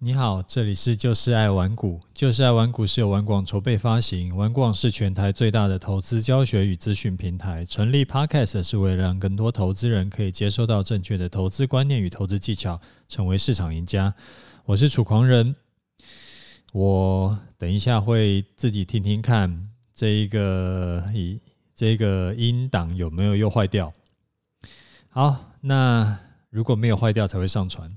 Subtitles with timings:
[0.00, 7.64] 你好，这里是就是爱玩股，就是爱玩股是由玩广筹备发行，玩广是全台最大的投资教学与资讯平台。
[7.64, 12.78] 成立 Podcast 是为了让更多投资人可以接收到正确的投资观念与投资技巧，
[13.08, 14.14] 成为市场赢家。
[14.66, 15.56] 我是楚狂人，
[16.74, 21.40] 我等一下会自己听听看这一个一
[21.74, 23.90] 这个音档有没有又坏掉。
[25.08, 26.18] 好，那
[26.50, 27.96] 如果没有坏掉才会上传。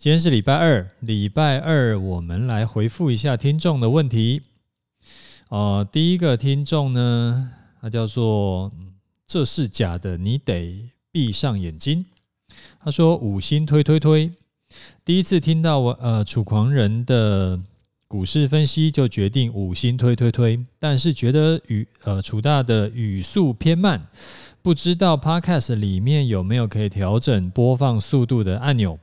[0.00, 4.40] 今天是礼拜二，礼拜二我们来回复一下听众的问题。
[5.50, 7.50] 呃，第一个听众呢，
[7.82, 8.72] 他叫做
[9.28, 12.06] “这是假的，你得闭上眼睛”。
[12.82, 14.32] 他说：“五星推推推，
[15.04, 17.60] 第一次听到我呃楚狂人的
[18.08, 20.64] 股市分析，就决定五星推推推。
[20.78, 24.06] 但是觉得语呃楚大的语速偏慢，
[24.62, 28.98] 不知道 Podcast 里面有没有可以调整播放速度的按钮。”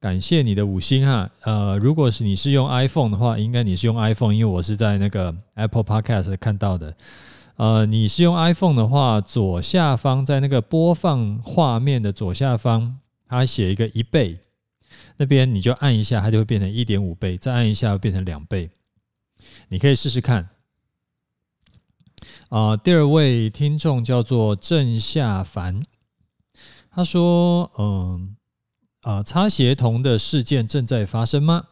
[0.00, 6.94] 感谢你的五星哈，呃，如果是你是用 iPhone 的话，应该你是用 iPhone，因为我是在那个 Apple Podcast 看到的。
[7.56, 14.38] 呃，你是用 iPhone 的话，左下方在那个播放画面的左下方，它写一个一倍，
[15.16, 18.70] 那边你就按一下，它就会变成一点五倍，再按一下变成两倍，
[19.70, 20.48] 你可以试试看。
[22.48, 25.82] 啊、呃，第二位听众叫做郑夏凡，
[26.92, 28.36] 他说，嗯、
[29.08, 31.64] 啊，擦鞋童的事件正在发生吗？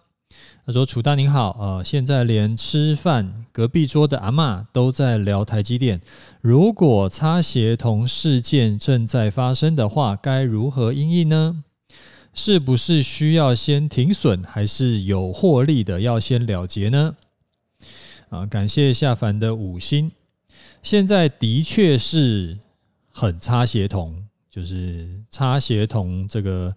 [0.65, 6.01] 他说：“楚大您好，呃，现在连吃饭隔壁桌的阿嬷都在聊台积电。
[6.41, 11.63] 如果擦鞋童事件正在发生的话，该如何应应呢？
[12.33, 17.17] 是不是需要先停损，还是有获利的要先了结呢？”
[18.31, 20.11] 啊，感谢下凡的五星。
[20.83, 22.57] 现在的确是
[23.13, 26.75] 很擦鞋童，就是擦鞋童这个。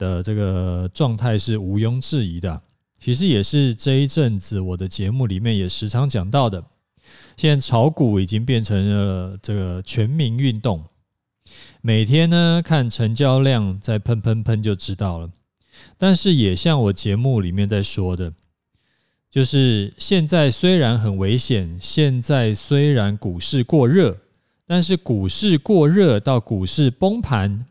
[0.00, 2.62] 的这个状态是毋庸置疑的，
[2.98, 6.64] 其实也是这一阵子我的节目里面也时常讲到的。
[7.36, 10.82] 现在炒股已经变成了这个全民运动，
[11.82, 15.30] 每天呢看成交量在喷喷喷就知道了。
[15.98, 18.32] 但是也像我节目里面在说的，
[19.30, 24.16] 就是现在虽然很危险，现在虽然股市过热，
[24.66, 27.66] 但是股市过热到股市崩盘。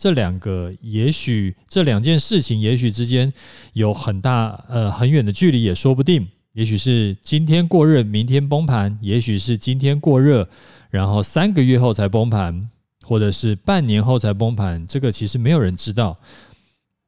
[0.00, 3.30] 这两个，也许这两件事情，也许之间
[3.74, 6.26] 有很大呃很远的距离，也说不定。
[6.54, 10.48] 也许是今天过热，明天崩盘；也许是今天过热，
[10.88, 12.70] 然后三个月后才崩盘，
[13.02, 14.86] 或者是半年后才崩盘。
[14.86, 16.16] 这个其实没有人知道。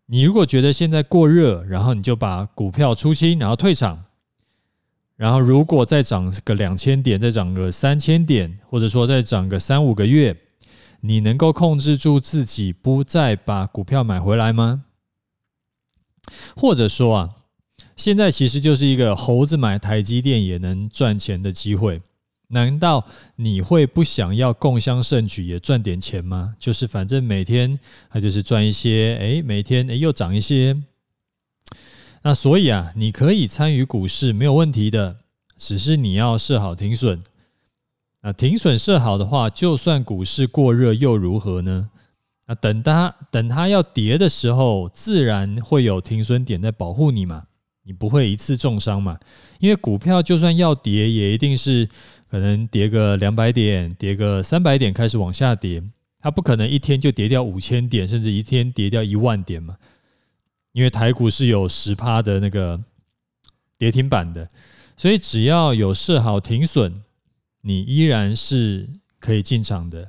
[0.05, 4.05] 你如果觉得现在过热，然后你就把股票出清，然后退场。
[5.17, 10.37] 然后如果再涨个两千点，再涨个三千点，或者说再涨个三五个月。
[11.03, 14.85] 你能够控制住自己，不再把股票买回来吗？
[16.57, 17.35] 或者说啊，
[17.97, 22.01] 现在其实就是一个猴子买台积电也能赚钱的机会。
[22.49, 26.55] 难道你会不想要共襄盛举，也赚点钱吗？
[26.59, 27.79] 就是反正每天
[28.11, 30.77] 它就是赚一些，哎，每天哎又涨一些。
[32.23, 35.17] 那所以啊，你可以参与股市没有问题的，
[35.57, 37.21] 只是你要设好停损。
[38.25, 41.91] 那停损设好的话，就算股市过热又如何呢？
[42.47, 47.45] 那等它等它要跌的时候，自然会有停损点在保护你嘛，
[47.83, 49.19] 你不会一次重伤嘛。
[49.59, 51.89] 因为股票就算要跌，也一定是
[52.31, 55.83] 可能跌个两百点，跌个三百点开始往下跌，
[56.21, 59.77] 它不可能一天就跌掉五千点，甚至一天跌掉一万点嘛。
[60.73, 62.79] 因为台股是有十趴的那个
[63.77, 64.49] 跌停板的，
[64.97, 67.03] 所以只要有设好停损。
[67.65, 68.89] 你依然是
[69.21, 70.09] 可以进场的，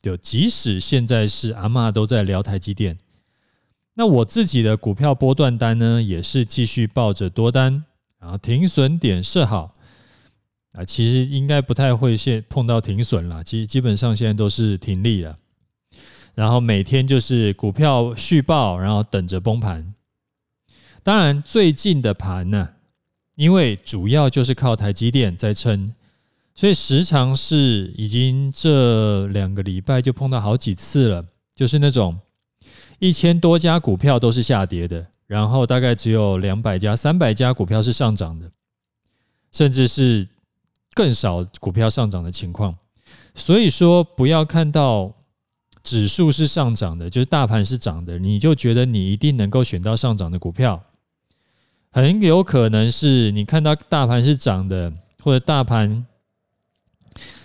[0.00, 2.96] 就即使现在是阿嬷都在聊台积电，
[3.92, 7.84] 那我自己的股票波段单呢，也是继续抱着多单，
[8.18, 9.74] 然后停损点设好
[10.72, 15.36] 啊，其实应该不太会现碰到停损了，其实基本上现在都是停利了，
[16.34, 19.94] 然后每天就是股票续报，然后等着崩盘。
[21.02, 22.70] 当然最近的盘呢，
[23.36, 25.94] 因为主要就是靠台积电在撑。
[26.56, 32.16] 所以时常是已经这两个礼拜就碰到好几次了，就是那种
[33.00, 38.48] 一千多家股票都是下跌的，然后大概只有两百家、三百家股票是上涨的，
[39.50, 40.28] 甚至是
[40.94, 42.72] 更少股票上涨的情况。
[43.34, 45.12] 所以说，不要看到
[45.82, 50.80] 指数是上涨的，就是大盘是涨的，你就觉得你一定能够选到上涨的股票，
[51.90, 56.06] 很有可能是你看到大盘是涨的，或者大盘。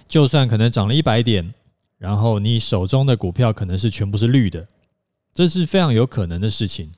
[0.09, 1.53] 就算可能涨了一百点，
[1.99, 4.67] 然后你手中的股票可能是全部是绿的，
[5.33, 6.91] 这是非常有可能的事情。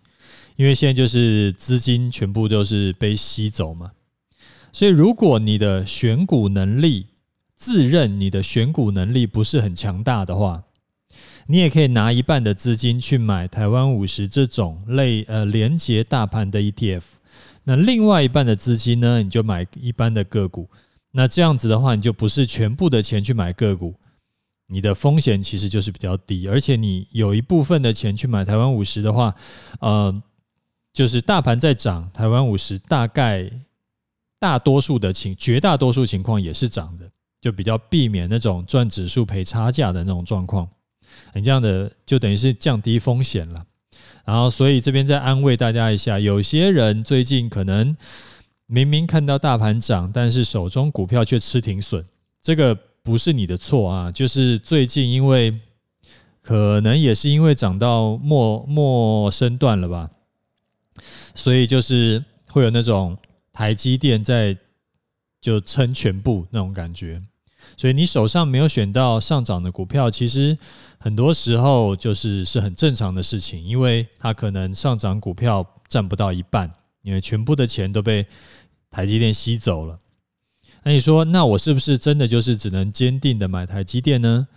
[0.55, 3.91] 因为现在就是资金全部都是被吸走嘛。
[4.71, 7.07] 所以如果你的选股能力
[7.57, 10.63] 自认你的选股能力不是很强大的话，
[11.47, 17.01] 你也可以拿一半的资金去买台湾五十这种类呃连结大盘的 ETF，
[17.65, 20.69] 那另外一半的资金呢，你就买一般的个股。
[21.13, 23.93] 那这样子的话，你就不是全部的钱去买个股，
[24.67, 29.35] 你的风险其实就是比较低，而且你有一部分的钱去买台湾五十的话，
[29.81, 30.23] 呃，
[30.93, 33.51] 就是大盘在涨，台湾五十大概
[34.39, 37.09] 大多数的情，绝大多数情况也是涨的，
[37.41, 40.65] 就比较避免那种赚指数赔差价的那种状况。
[41.33, 43.61] 你这样的就等于是降低风险了。
[44.23, 47.97] 然后，所以这边再安慰大家一下，有些人最近可能。
[48.73, 52.05] 明明看到大盘涨，但是手中股票却吃停损，
[52.41, 52.73] 这个
[53.03, 55.53] 不是你的错啊，就是最近因为
[56.41, 60.09] 可能也是因为涨到末末升段了吧，
[61.35, 63.17] 所以就是会有那种
[63.51, 64.55] 台积电在
[65.41, 67.19] 就撑全部那种感觉，
[67.75, 70.57] 所以你手上没有选到上涨的股票，其实
[70.97, 76.71] 很多时候就是是很正常的事情，因为它可能上涨股票占不到一半，
[77.01, 78.25] 因为全部的钱都被。
[78.91, 79.97] 台积电吸走了，
[80.83, 84.49] 那你说，那我是不是真的就是只能坚定的买台积电呢？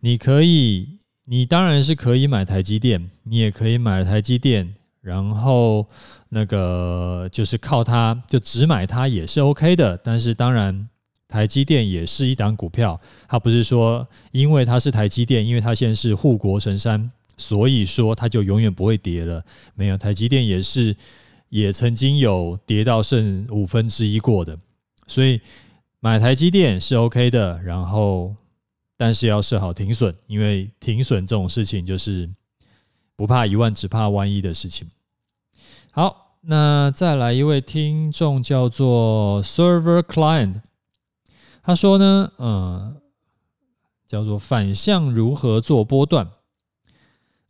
[0.00, 5.86] 你可以，你当然是可以买台积电，你也可以买台积电，然后
[6.30, 9.96] 那个就是靠它，就只买它也是 OK 的。
[9.98, 10.88] 但是当然，
[11.28, 19.44] 台积电也是一档股票，它不是说因为它是台积电，因为它现在是护国神山，所以说它就永远不会跌了。
[19.76, 20.96] 没有，台积电也是。
[21.48, 24.58] 也曾经有跌到剩五分之一过的，
[25.06, 25.40] 所以
[26.00, 28.34] 买台积电是 OK 的，然后
[28.96, 32.28] 但是要设好停损，因为停损这种事情就是
[33.14, 34.88] 不怕一万，只怕万一的事情。
[35.92, 40.60] 好，那再来一位听众叫做 Server Client，
[41.62, 42.96] 他说呢，呃，
[44.06, 46.28] 叫做反向如何做波段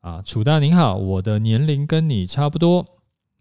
[0.01, 0.23] 啊？
[0.23, 2.87] 楚大您好，我的年龄跟你差不多。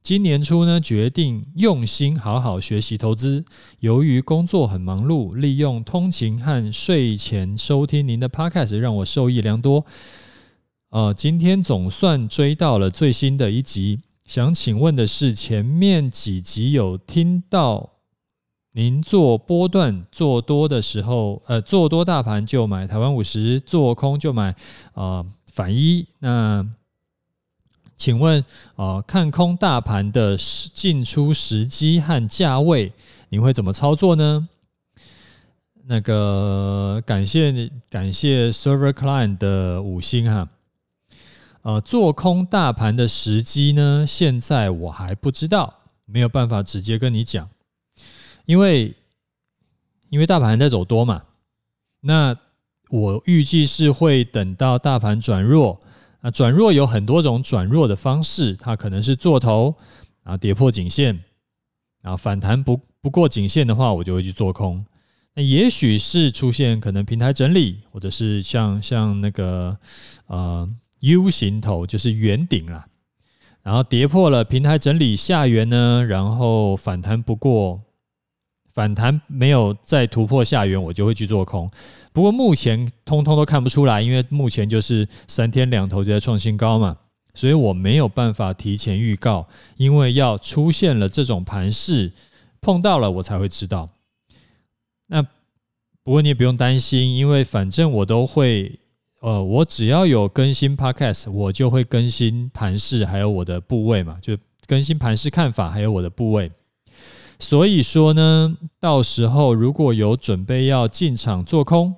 [0.05, 3.43] 今年初呢，决定用心好好学习投资。
[3.79, 9.83] 由于工作很忙碌，利用通勤和睡前收听您的 Podcast，让我受益良多。
[10.91, 13.99] 呃，今天总算追到了最新的一集。
[14.25, 17.89] 想请问的是，前面几集有听到
[18.73, 24.55] 您做波段做多的时候，呃，做多大盘就买台湾五十，做空就买、
[24.93, 26.05] 呃、反一。
[26.19, 26.63] 那
[27.97, 28.43] 请问，
[28.75, 32.91] 呃，看空大盘的进出时机和价位，
[33.29, 34.47] 你会怎么操作呢？
[35.87, 40.49] 那个，感谢，感谢 Server Client 的五星哈。
[41.61, 45.73] 呃，做空大盘的时机呢，现在我还不知道，
[46.05, 47.49] 没有办法直接跟你讲，
[48.45, 48.93] 因为
[50.09, 51.23] 因为大盘在走多嘛。
[52.01, 52.35] 那
[52.89, 55.79] 我预计是会等到大盘转弱。
[56.25, 59.75] 那转弱有很多种转弱的方式，它可能是做头
[60.23, 61.19] 啊，跌破颈线，
[62.01, 64.83] 然后反弹不不过颈线的话，我就会去做空。
[65.35, 69.77] 那也许是出现可能平台整理，或者是像像那个
[70.25, 70.67] 呃
[71.01, 72.87] U 型头，就是圆顶啦，
[73.61, 77.79] 然后跌破了平台整理下缘呢，然后反弹不过。
[78.75, 81.67] 反弹没有再突破下缘，我就会去做空。
[82.11, 86.97] 不过目前通通都看不出来，因为目前就是三天两头就在创新高嘛，
[87.33, 92.11] 所以我没有办法提前预告，因为要出现了这种盘势，
[92.59, 93.89] 碰到了我才会知道。
[95.07, 95.21] 那
[96.03, 98.77] 不过你也不用担心，因为反正我都会，
[99.21, 106.51] 呃，我只要有更新 Podcast，我就会更新盘势，还有我的部位嘛，就更新盘势看法，还有我的部位。
[107.37, 111.95] 所以说呢，到时候如果有准备要进场做空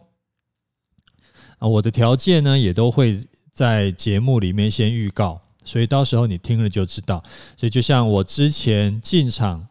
[1.59, 3.15] 啊，我的条件呢也都会
[3.51, 7.23] 在节目里面先预告，所以到时候你听了就知道。
[7.55, 9.67] 所以就像我之前进场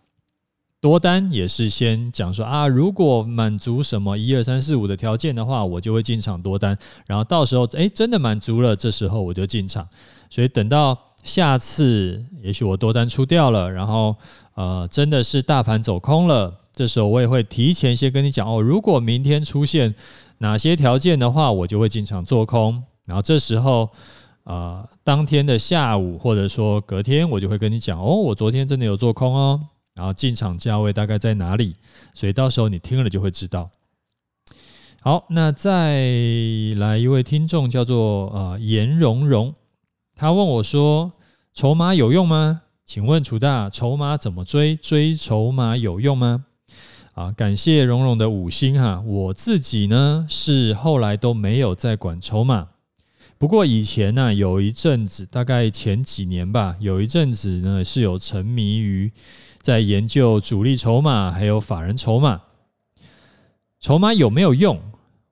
[0.80, 9.88] 多单也是先讲说啊，如果满足什么一二三四五的条件的话，我就会进场多单，然后到时候诶真的满足了，这时候我就进场。
[10.28, 14.16] 所以等到下次，也许我多单出掉了，然后。
[14.56, 18.59] 呃，真的是大盘走空了，这时候我也会提前先跟你讲哦。
[18.62, 19.95] 如果明天出现
[20.38, 22.83] 哪些条件的话，我就会进场做空。
[23.04, 23.90] 然后这时候，
[24.45, 29.61] 呃，当天的下午或者说隔天，我就会跟你讲哦，我昨天真的有做空哦。
[29.95, 31.76] 然后进场价位大概在哪里？
[32.14, 33.68] 所以到时候你听了就会知道。
[35.02, 36.06] 好，那再
[36.78, 39.52] 来一位听众叫做呃颜蓉蓉，
[40.18, 41.12] 他问我说：
[41.52, 42.62] 筹码有用吗？
[42.87, 44.75] 请问楚大，筹码怎么追？
[44.75, 46.46] 追筹码有用吗？
[47.12, 49.02] 啊，感谢蓉蓉的五星哈。
[49.06, 52.68] 我自己呢是后来都没有再管筹码，
[53.37, 59.12] 不过以前呢有一阵子，大概前几年吧，有一阵子呢是有沉迷于
[59.61, 62.40] 在研究主力筹码还有法人筹码。
[63.80, 64.80] 筹码有没有用？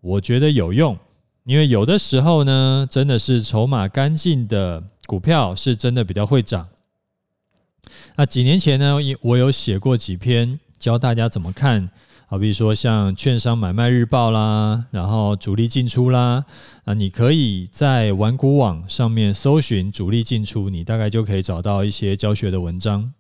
[0.03, 0.99] 我觉得有用，
[1.45, 6.69] 因为有的时候呢，真的是筹码干净的股票是真的比较会涨。
[8.17, 10.59] 那几年前呢，我有写过几篇。
[10.77, 11.89] 教大家怎么看，
[12.27, 16.45] 好比如说像券商买卖日报啦，然后主力进出啦，
[16.85, 23.15] 啊，你可以在玩股网上面搜寻主力进出，你大概就可以找到一些教学的文章。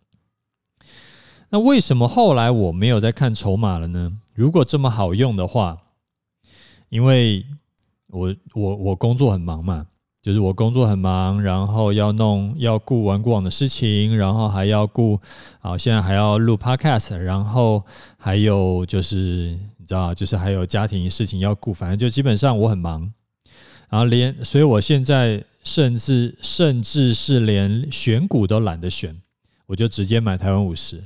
[1.49, 4.19] 那为什么后来我没有在看筹码了呢？
[4.35, 5.79] 如果这么好用的话，
[6.91, 7.47] 因为
[8.15, 9.87] 我我我工作很忙嘛。
[10.23, 15.21] 就是我工作很忙，然后要弄要顾玩过往的事情，然后还要顾
[15.61, 17.85] 啊，现在还要录 podcast，然后
[18.17, 23.13] 还有就是你知道，就是还有家庭事情要顾，反正就基本上我很忙，
[23.91, 29.15] 然后连，所以我现在甚至甚至是连选股都懒得选，
[29.67, 31.05] 我就直接买台湾五十，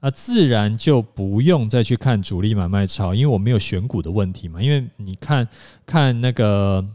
[0.00, 5.46] 那自然就不用再去看主力买卖超，因为我没有选股的问题嘛，因为你看
[5.86, 6.86] 看那个。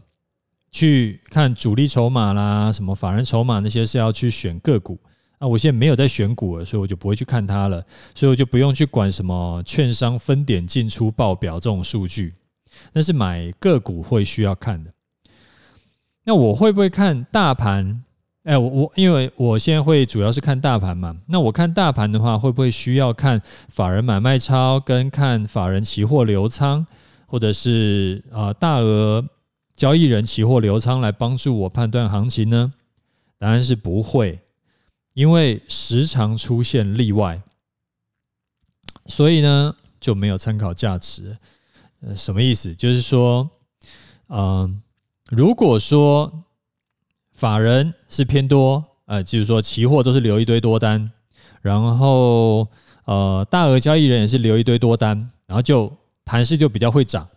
[0.72, 4.98] 去看主力筹码啦，什么法人筹码那些是要去选个股
[5.38, 5.48] 啊。
[5.48, 7.82] 我现在没有在选股了，所以我就不会去看它了，
[8.14, 12.34] 所以我就不用去管什么券商分点进出报表这种数据。
[12.92, 14.92] 那是买个股会需要看的。
[16.24, 18.02] 那我会不会看大盘？
[18.46, 21.16] 哎，我我因为我现在会主要是看大盘嘛。
[21.26, 26.86] 那我看大盘的话，会不会需要看法人买卖超跟看法人期货流仓，
[27.26, 29.24] 或者是啊大额？
[29.74, 32.72] 交易人期货流仓来帮助我判断行情呢？
[33.36, 34.38] 答案是不会，
[35.12, 37.42] 因为时常出现例外，
[39.06, 41.36] 所以呢就没有参考价值。
[42.00, 42.74] 呃，什么意思？
[42.74, 43.50] 就是说，
[44.28, 44.80] 嗯，
[45.28, 46.32] 如果说
[47.36, 51.10] 法人是偏多，呃，就是说期货都是留一堆多单，
[51.60, 52.66] 然后
[53.04, 55.16] 呃大额交易人也是留一堆多单，
[55.46, 55.92] 然后就
[56.24, 57.28] 盘势就比较会涨。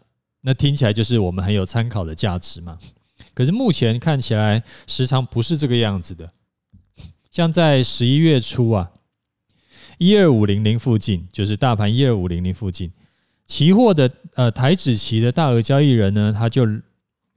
[0.42, 2.78] 那听起来就是我们很有参考的价值嘛？
[3.34, 6.30] 可是目前看起来时常不是这个样子的。
[7.30, 8.92] 像在十一月初啊，
[9.98, 12.92] 一二五零零附近，就是大盘一二五零零附近，
[13.46, 16.66] 期货的呃台指期的大额交易人呢，他就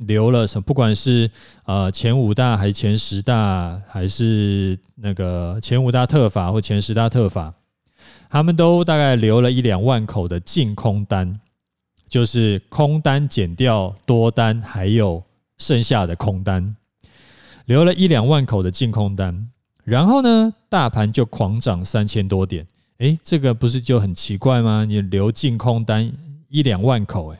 [0.06, 0.60] 留了什？
[0.60, 1.30] 不管是
[1.64, 7.52] 呃前五大还是前十大，还是那个前五大特法或前十大特法，
[8.28, 11.40] 他们都大概留了一两万口的净空单。
[12.08, 15.24] 就是空单减掉多单，还有
[15.56, 16.76] 剩下的空单，
[17.64, 19.48] 留了一两万口的净空单，
[19.82, 22.66] 然后呢，大盘就狂涨三千多点，
[22.98, 24.84] 诶，这个不是就很奇怪吗？
[24.84, 26.12] 你留净空单
[26.50, 27.38] 一两万口，诶，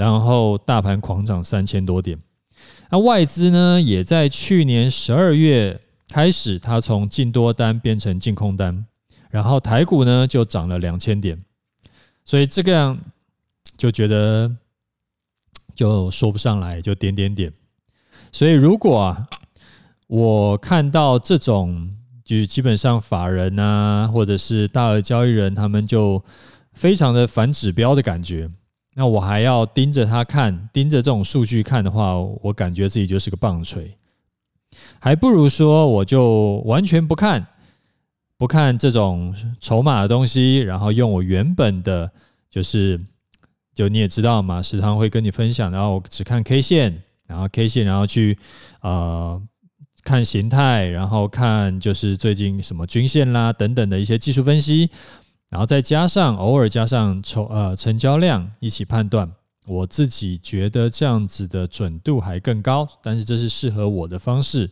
[0.00, 2.18] 然后大盘狂涨三千多点，
[2.90, 8.86] 那外资呢，也在去年十二月开始，它从净多单变成净空单，
[9.28, 11.38] 然后台股呢就涨了两千点，
[12.24, 12.98] 所以这个样。
[13.76, 14.50] 就觉得
[15.74, 17.50] 就说不上来，就点点点。
[18.30, 19.26] 所以如果啊，
[20.06, 26.22] 我看到这种，就基本上法人啊，或者是大额交易人，他们就
[26.74, 28.50] 非常的反指标的感觉，
[28.94, 33.96] 那我还要盯着他看，盯着这种数据看的话，我感觉自己就是个棒槌。
[34.98, 37.46] 还不如说，我就完全不看，
[38.36, 42.10] 不看这种筹码的东西，然后用我原本的，
[42.50, 43.00] 就是。
[43.72, 48.36] 就你也知道嘛，时常会跟你分享，然后我只看 K 线，然后 K 线，然后去
[48.82, 49.40] 呃
[50.02, 54.90] 看形态，然后看就是最近什么均线啦等等的一些技术分析，
[55.50, 59.30] 然后再加上偶尔加上筹呃成交量一起判断，
[59.66, 64.70] 我自己觉得这样子的准度还更高，但是这是适合我的方式。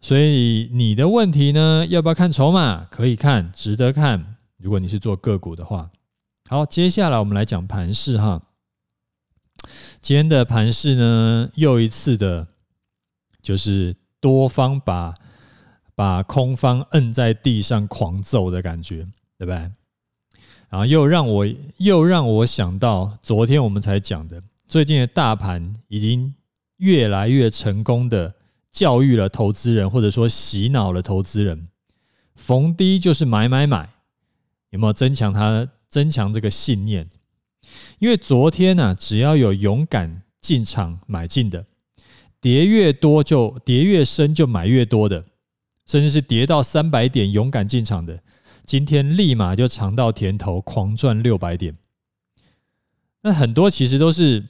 [0.00, 2.84] 所以你的问题呢，要不要看筹码？
[2.90, 4.36] 可以看，值得看。
[4.58, 5.90] 如果你是做个股的话。
[6.48, 8.40] 好，接下来我们来讲盘势哈。
[10.02, 12.48] 今天的盘势呢，又一次的，
[13.40, 15.14] 就是多方把
[15.94, 19.06] 把空方摁在地上狂揍的感觉，
[19.40, 19.56] 对不对？
[20.68, 21.46] 然后又让我
[21.78, 26.34] 又让我想到昨天我们才讲的，最近的大盘已经
[26.76, 28.34] 越来越成功的
[28.70, 31.64] 教育了投资人，或者说洗脑了投资人，
[32.34, 33.88] 逢低就是买买买，
[34.68, 35.66] 有没有增强他？
[35.88, 37.08] 增强这个信念，
[37.98, 41.64] 因为昨天呢、只要有勇敢进场买进的，
[42.40, 45.24] 跌越多就跌越深就买越多的，
[45.86, 48.22] 甚至是跌到三百点勇敢进场的，
[48.64, 51.76] 今天立马就尝到甜头，狂赚六百点。
[53.22, 54.46] 那很多其实都是，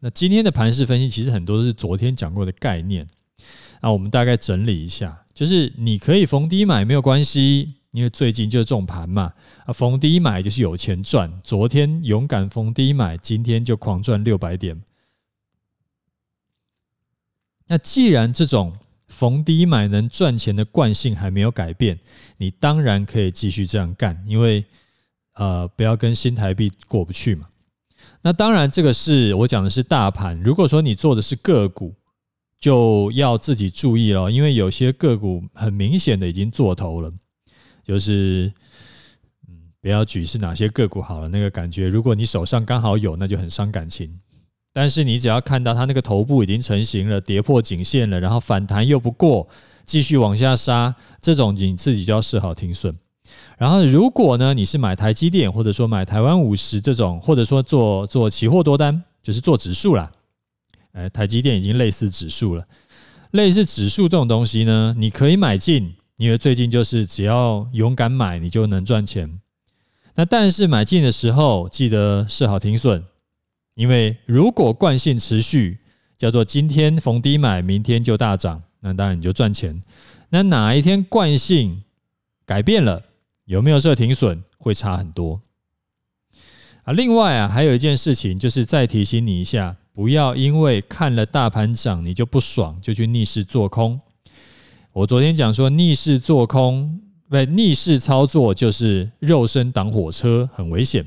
[0.00, 3.06] 那今天的盘势分析其实很多都是昨天讲过的概念。
[3.82, 9.34] 那我们大概整理一下，就是你可以逢低买没有关系，因为最近就是这种盘嘛。
[9.66, 11.40] 啊，逢低买就是有钱赚。
[11.42, 14.82] 昨天勇敢逢低买，今天就狂赚六百点。
[17.66, 18.78] 那既然这种
[19.14, 21.98] 逢低买能赚钱的惯性还没有改变，
[22.38, 24.64] 你当然可以继续这样干，因为
[25.34, 27.48] 呃，不要跟新台币过不去嘛。
[28.22, 30.40] 那当然，这个是我讲的是大盘。
[30.42, 31.94] 如果说你做的是个股，
[32.58, 37.12] 就要自己注意了，因为有些个股很明显的已经做头了。
[37.84, 38.52] 就是，
[39.46, 44.18] 嗯，不要举是哪些个股好了，那个感觉，如果你手上刚好有，那就很伤感情。
[44.74, 49.48] 但是你只要看到它那个头部已经成型了，跌破颈线了，然后反弹又不过，
[49.86, 52.94] 继续往下杀，这种你自己就要设好停损。
[53.56, 60.10] 然后，如果呢，你是买台积电，或者说买台湾五十这种，或者说做做期货多单，就是做指数啦。
[60.92, 62.66] 哎，台积电已经类似指数了，
[63.30, 69.40] 类似指数这种东西呢，你可以买进，因为最近就是只要勇敢买，你就能赚钱。
[70.16, 73.04] 那但是买进的时候，记得设好停损，
[73.74, 75.78] 因为如果惯性持续，
[76.16, 79.80] 叫做今天逢低买，明天就大涨，那当然你就赚钱。
[80.30, 81.82] 那哪一天惯性
[82.46, 83.02] 改变了？
[83.46, 85.42] 有没有设停损会差很多
[86.84, 86.92] 啊？
[86.92, 94.00] 另外啊，还有一件事情，就是再提醒你一下，不要因为看了大盘涨你就不爽，就去逆势做空。
[94.92, 101.04] 我昨天讲说逆势做空，不逆势操作就是肉身挡火车，很危险。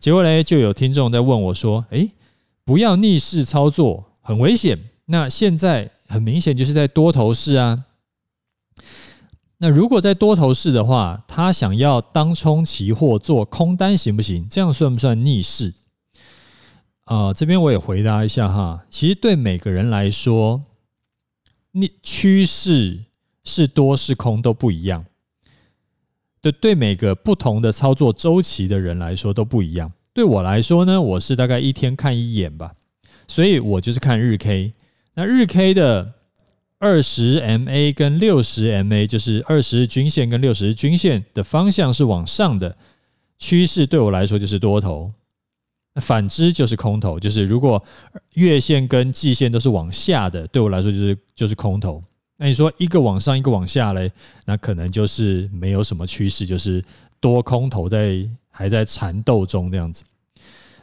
[0.00, 2.10] 结果呢，就有听众在问我说：“诶，
[2.64, 7.84] 不要逆势操作，很危险。”那现在很明显就是在多头市啊。
[9.58, 14.48] 那如果在多头市的话，他想要当冲期货做空单行不行？
[14.48, 15.74] 这样算不算逆势？
[17.04, 18.86] 啊、这边我也回答一下哈。
[18.88, 20.62] 其实对每个人来说，
[21.72, 23.00] 逆趋势
[23.44, 25.04] 是多是空都不一样。
[26.40, 29.92] 对，对每个不同的操作周期的人来说都不一样。
[30.20, 32.74] 对我来说呢，我是大概一天看一眼吧，
[33.26, 34.74] 所以我就是看日 K。
[35.14, 36.12] 那日 K 的。
[36.82, 42.74] 二十 MA 跟六十 MA 就是二十日均线跟六十日均线的方向是往上的
[43.38, 45.12] 趋势，对我来说就是多头。
[45.96, 47.84] 反之就是空头，就是如果
[48.32, 52.02] 月线跟季线都是往下的，对我来说就是就是空头。
[52.38, 54.10] 那你说一个往上一个往下嘞，
[54.46, 56.82] 那可能就是没有什么趋势，就是
[57.20, 60.02] 多空头在还在缠斗中这样子。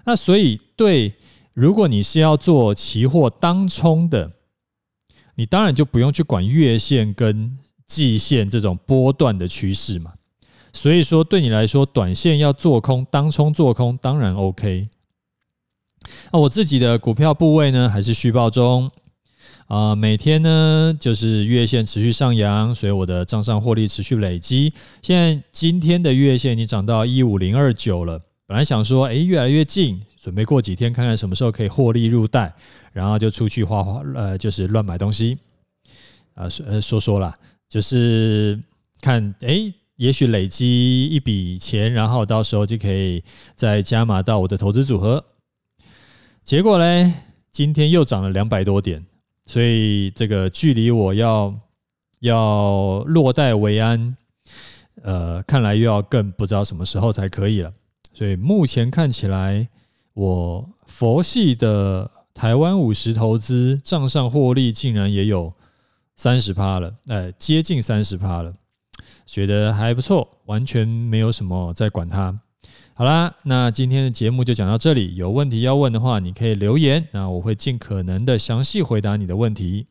[0.08, 1.14] 那所以对，
[1.54, 4.32] 如果你是要做期货当冲的。
[5.40, 10.12] 你当然就不用去管月线跟季线这种波段的趋势嘛，
[10.74, 14.90] 所以说对你来说，短线要做空当冲做空当然 OK。
[16.32, 18.90] 那我自己的股票部位呢，还是续报中
[19.68, 24.74] 啊，每天呢就是月线持续上扬，所以我的账上获利持续累积。
[25.04, 32.56] 现在今天的月线已经涨到一五零二九了，本来想说，诶，越来越近，准备过几天看看什么时候可以获利入袋。
[32.94, 35.38] 然后就出去花花，呃，就是乱买东西，
[36.34, 37.32] 啊，说说说啦，
[37.70, 38.60] 就是
[39.02, 45.24] 看，诶，也许累积一笔钱，然后到时候就可以再加码到我的投资组合。
[46.44, 47.14] 结果呢，
[47.52, 49.06] 今天又涨了两百多点，
[49.46, 51.54] 所以这个距离我要
[52.22, 54.18] 要落袋为安，
[55.04, 57.72] 呃，看来又要更不知道什么时候才可以了。
[58.18, 59.68] 所以目前看起来，
[60.16, 62.10] 我佛系的。
[62.34, 65.52] 台湾五十投资账上获利竟然也有
[66.16, 68.54] 三十趴了，哎，接近三十趴了，
[69.26, 72.40] 觉得还不错，完全没有什么在管它。
[72.94, 79.88] 好啦，那今天的节目就讲到这里，有问题要问的话，你可以留言，那我会尽可能的详细回答你的问题。